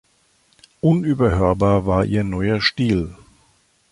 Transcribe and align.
Unüberhörbar 0.81 1.85
war 1.85 2.05
ihr 2.05 2.23
neuer 2.23 2.59
Stil. 2.59 3.15